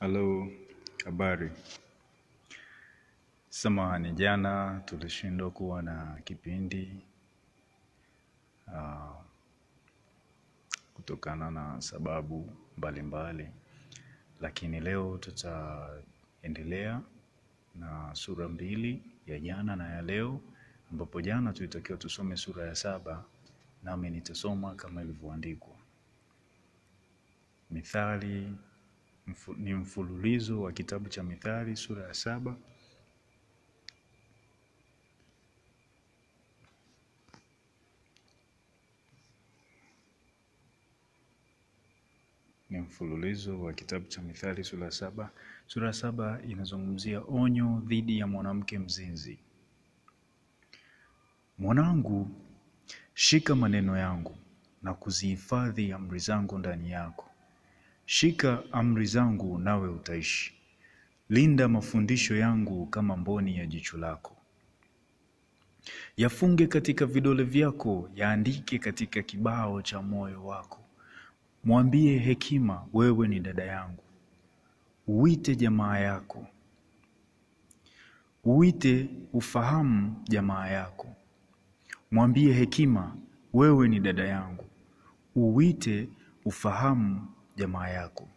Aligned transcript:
Halo, 0.00 0.48
habari. 1.04 1.50
Samahani, 3.48 4.12
jana 4.12 4.82
tulishindwa 4.84 5.50
kuwa 5.50 5.82
na 5.82 6.20
kipindi 6.24 7.02
uh, 8.66 9.16
kutokana 10.94 11.50
na 11.50 11.80
sababu 11.80 12.50
mbalimbali, 12.76 13.48
lakini 14.40 14.80
leo 14.80 15.18
tutaendelea 15.18 17.00
na 17.74 18.14
sura 18.14 18.48
mbili 18.48 19.02
ya 19.26 19.40
jana 19.40 19.76
na 19.76 19.88
ya 19.94 20.02
leo, 20.02 20.40
ambapo 20.92 21.20
jana 21.20 21.52
tulitakiwa 21.52 21.98
tusome 21.98 22.36
sura 22.36 22.66
ya 22.66 22.74
saba, 22.74 23.24
nami 23.82 24.10
nitasoma 24.10 24.74
kama 24.74 25.02
ilivyoandikwa. 25.02 25.74
Mithali 27.70 28.54
mfu, 29.28 29.54
ni 29.54 29.74
mfululizo 29.74 30.62
wa 30.62 30.72
kitabu 30.72 31.08
cha 31.08 31.22
Mithali 31.22 31.76
sura 31.76 32.02
ya 32.08 32.14
saba 32.14 32.56
ni 42.70 42.80
mfululizo 42.80 43.60
wa 43.60 43.72
kitabu 43.72 44.06
cha 44.06 44.22
Mithali 44.22 44.64
sura 44.64 44.84
ya 44.84 44.90
saba. 44.90 45.30
Sura 45.66 45.86
ya 45.86 45.92
saba 45.92 46.42
inazungumzia 46.48 47.20
onyo 47.28 47.82
dhidi 47.86 48.18
ya 48.18 48.26
mwanamke 48.26 48.78
mzinzi. 48.78 49.38
Mwanangu, 51.58 52.30
shika 53.14 53.54
maneno 53.56 53.96
yangu 53.98 54.36
na 54.82 54.94
kuzihifadhi 54.94 55.92
amri 55.92 56.18
zangu 56.18 56.58
ndani 56.58 56.90
yako. 56.90 57.27
Shika 58.10 58.62
amri 58.72 59.06
zangu 59.06 59.58
nawe 59.58 59.88
utaishi. 59.88 60.54
Linda 61.28 61.68
mafundisho 61.68 62.36
yangu 62.36 62.86
kama 62.86 63.16
mboni 63.16 63.56
ya 63.56 63.66
jicho 63.66 63.98
lako. 63.98 64.36
Yafunge 66.16 66.66
katika 66.66 67.06
vidole 67.06 67.42
vyako, 67.44 68.10
yaandike 68.14 68.78
katika 68.78 69.22
kibao 69.22 69.82
cha 69.82 70.02
moyo 70.02 70.44
wako. 70.46 70.80
Mwambie 71.64 72.18
hekima, 72.18 72.86
wewe 72.92 73.28
ni 73.28 73.40
dada 73.40 73.64
yangu. 73.64 74.04
Uite 75.06 75.56
jamaa 75.56 75.98
yako, 75.98 76.46
uite 78.44 79.08
ufahamu 79.32 80.22
jamaa 80.28 80.66
yako. 80.68 81.06
Mwambie 82.10 82.52
hekima, 82.52 83.16
wewe 83.52 83.88
ni 83.88 84.00
dada 84.00 84.24
yangu. 84.24 84.64
Uite 85.36 86.08
ufahamu 86.44 87.28
jamaa 87.58 87.88
yako. 87.88 88.28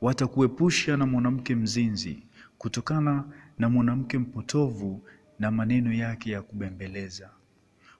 Watakuepusha 0.00 0.96
na 0.96 1.06
mwanamke 1.06 1.54
mzinzi, 1.54 2.22
kutokana 2.58 3.24
na 3.58 3.68
mwanamke 3.68 4.18
mpotovu 4.18 5.02
na 5.38 5.50
maneno 5.50 5.92
yake 5.92 6.30
ya 6.30 6.42
kubembeleza. 6.42 7.30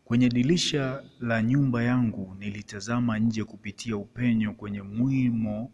Kwenye 0.04 0.28
dirisha 0.28 1.02
la 1.20 1.42
nyumba 1.42 1.82
yangu 1.82 2.36
nilitazama 2.38 3.18
nje 3.18 3.44
kupitia 3.44 3.96
upenyo 3.96 4.52
kwenye 4.52 4.82
mwimo 4.82 5.70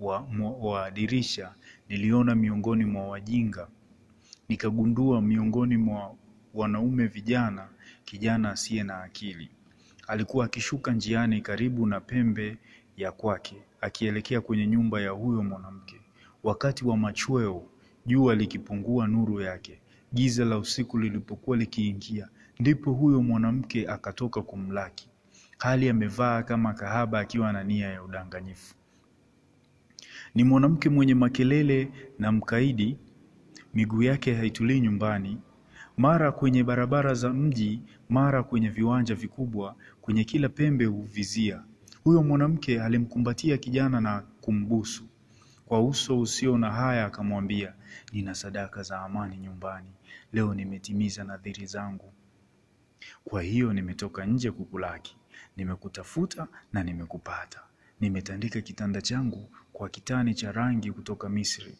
wa, 0.00 0.26
wa 0.60 0.90
dirisha, 0.90 1.54
niliona 1.88 2.34
miongoni 2.34 2.84
mwa 2.84 3.08
wajinga, 3.08 3.68
nikagundua 4.48 5.22
miongoni 5.22 5.76
mwa 5.76 6.14
wanaume 6.54 7.06
vijana 7.06 7.68
kijana 8.04 8.50
asiye 8.50 8.82
na 8.82 9.02
akili. 9.02 9.50
Alikuwa 10.06 10.44
akishuka 10.46 10.92
njiani 10.92 11.40
karibu 11.40 11.86
na 11.86 12.00
pembe 12.00 12.56
ya 12.96 13.12
kwake, 13.12 13.56
akielekea 13.80 14.40
kwenye 14.40 14.66
nyumba 14.66 15.00
ya 15.00 15.10
huyo 15.10 15.42
mwanamke. 15.42 16.00
Wakati 16.42 16.84
wa 16.86 16.96
machweo, 16.96 17.62
jua 18.06 18.34
likipungua 18.34 19.06
nuru 19.06 19.40
yake, 19.40 19.80
giza 20.14 20.44
la 20.44 20.58
usiku 20.58 20.98
lilipokuwa 20.98 21.56
likiingia, 21.56 22.28
ndipo 22.60 22.92
huyo 22.92 23.22
mwanamke 23.22 23.88
akatoka 23.88 24.42
kumlaki, 24.42 25.08
hali 25.58 25.88
amevaa 25.88 26.42
kama 26.42 26.74
kahaba, 26.74 27.20
akiwa 27.20 27.52
na 27.52 27.64
nia 27.64 27.88
ya 27.88 28.02
udanganyifu. 28.02 28.74
Ni 30.34 30.44
mwanamke 30.44 30.88
mwenye 30.88 31.14
makelele 31.14 31.88
na 32.18 32.32
mkaidi, 32.32 32.98
miguu 33.74 34.02
yake 34.02 34.34
haitulii 34.34 34.80
nyumbani, 34.80 35.38
mara 35.96 36.32
kwenye 36.32 36.64
barabara 36.64 37.14
za 37.14 37.32
mji, 37.32 37.80
mara 38.08 38.42
kwenye 38.42 38.68
viwanja 38.68 39.14
vikubwa, 39.14 39.76
kwenye 40.00 40.24
kila 40.24 40.48
pembe 40.48 40.84
huvizia. 40.84 41.62
Huyo 42.06 42.22
mwanamke 42.22 42.82
alimkumbatia 42.82 43.58
kijana 43.58 44.00
na 44.00 44.20
kumbusu 44.40 45.04
kwa 45.66 45.82
uso 45.84 46.20
usio 46.20 46.58
na 46.58 46.70
haya, 46.72 47.06
akamwambia, 47.06 47.74
nina 48.12 48.34
sadaka 48.34 48.82
za 48.82 49.00
amani 49.00 49.36
nyumbani, 49.36 49.90
leo 50.32 50.54
nimetimiza 50.54 51.24
nadhiri 51.24 51.66
zangu. 51.66 52.12
Kwa 53.24 53.42
hiyo 53.42 53.72
nimetoka 53.72 54.26
nje 54.26 54.50
kukulaki, 54.50 55.16
nimekutafuta 55.56 56.46
na 56.72 56.82
nimekupata. 56.82 57.60
Nimetandika 58.00 58.60
kitanda 58.60 59.02
changu 59.02 59.48
kwa 59.72 59.88
kitani 59.88 60.34
cha 60.34 60.52
rangi 60.52 60.92
kutoka 60.92 61.28
Misri. 61.28 61.78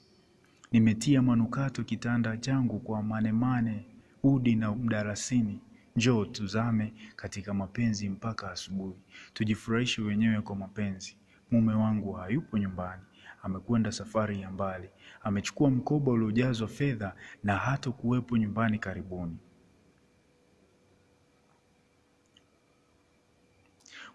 Nimetia 0.73 1.23
manukato 1.23 1.85
kitanda 1.85 2.37
changu 2.37 2.79
kwa 2.81 3.03
manemane, 3.03 3.87
udi 4.23 4.55
na 4.57 4.75
mdarasini. 4.75 5.61
Njoo 5.97 6.25
tuzame 6.25 6.93
katika 7.17 7.55
mapenzi 7.55 8.09
mpaka 8.09 8.51
asubuhi, 8.51 8.97
tujifurahishe 9.35 10.03
wenyewe 10.03 10.41
kwa 10.41 10.57
mapenzi. 10.57 11.17
Mume 11.51 11.75
wangu 11.75 12.13
hayupo 12.13 12.59
nyumbani, 12.59 13.03
amekwenda 13.43 13.93
safari 13.93 14.41
ya 14.41 14.51
mbali, 14.51 14.89
amechukua 15.23 15.71
mkoba 15.71 16.13
uliojazwa 16.13 16.69
fedha 16.69 17.15
na 17.45 17.57
hata 17.57 17.91
kuwepo 17.91 18.37
nyumbani 18.37 18.79
karibuni. 18.79 19.37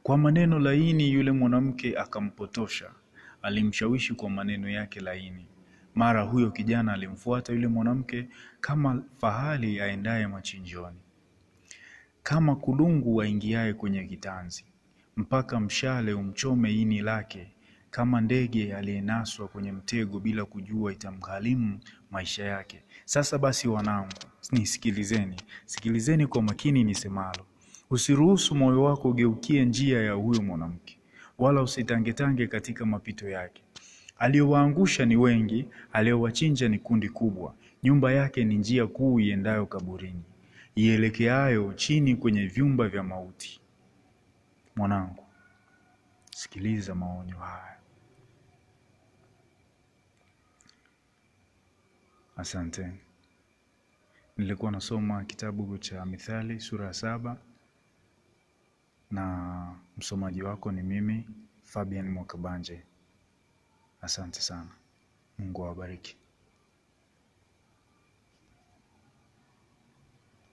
Kwa 0.03 0.17
maneno 0.17 0.59
laini 0.59 1.11
yule 1.11 1.31
mwanamke 1.31 1.97
akampotosha, 1.97 2.91
alimshawishi 3.41 4.13
kwa 4.13 4.29
maneno 4.29 4.69
yake 4.69 4.99
laini. 4.99 5.47
Mara 5.95 6.21
huyo 6.21 6.51
kijana 6.51 6.93
alimfuata 6.93 7.53
yule 7.53 7.67
mwanamke 7.67 8.29
kama 8.61 9.03
fahali 9.17 9.81
aendaye 9.81 10.27
machinjoni, 10.27 10.97
kama 12.23 12.55
kulungu 12.55 13.21
aingiaye 13.21 13.73
kwenye 13.73 14.03
kitanzi, 14.03 14.65
mpaka 15.17 15.59
mshale 15.59 16.13
umchome 16.13 16.73
ini 16.73 17.01
lake, 17.01 17.47
kama 17.91 18.21
ndege 18.21 18.75
aliyenaswa 18.75 19.47
kwenye 19.47 19.71
mtego 19.71 20.19
bila 20.19 20.45
kujua 20.45 20.93
itamgharimu 20.93 21.79
maisha 22.11 22.43
yake. 22.45 22.83
Sasa 23.05 23.37
basi, 23.37 23.67
wanangu, 23.67 24.13
nisikilizeni, 24.51 25.35
sikilizeni 25.65 26.27
kwa 26.27 26.41
makini 26.41 26.83
nisemalo. 26.83 27.45
Usiruhusu 27.89 28.55
moyo 28.55 28.83
wako 28.83 29.09
ugeukie 29.09 29.65
njia 29.65 30.01
ya 30.01 30.11
huyo 30.13 30.41
mwanamke, 30.41 30.99
wala 31.37 31.61
usitangetange 31.61 32.47
katika 32.47 32.85
mapito 32.85 33.29
yake. 33.29 33.63
Aliyowaangusha 34.19 35.05
ni 35.05 35.15
wengi, 35.15 35.67
aliyowachinja 35.93 36.69
ni 36.69 36.79
kundi 36.79 37.09
kubwa. 37.09 37.53
Nyumba 37.83 38.11
yake 38.13 38.43
ni 38.43 38.57
njia 38.57 38.87
kuu 38.87 39.19
iendayo 39.19 39.65
kaburini, 39.65 40.23
ielekeayo 40.75 41.73
chini 41.73 42.15
kwenye 42.15 42.45
vyumba 42.47 42.87
vya 42.89 43.03
mauti. 43.03 43.61
Mwanangu, 44.75 45.25
sikiliza 46.35 46.95
maonyo 46.95 47.37
haya. 47.37 47.77
Asante. 52.37 52.91
Nilikuwa 54.37 54.71
nasoma 54.71 55.25
kitabu 55.25 55.77
cha 55.77 56.05
Mithali 56.05 56.59
sura 56.59 56.85
ya 56.87 56.93
saba 56.93 57.37
na 59.11 59.75
msomaji 59.97 60.43
wako 60.43 60.71
ni 60.71 60.81
mimi 60.83 61.27
Fabian 61.63 62.09
Mwakabanje. 62.09 62.83
Asante 64.01 64.39
sana. 64.41 64.69
Mungu 65.37 65.65
awabariki. 65.65 66.17